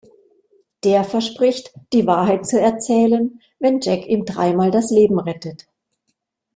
[0.83, 5.67] Der verspricht, die Wahrheit zu erzählen, wenn Jack ihm dreimal das Leben rettet.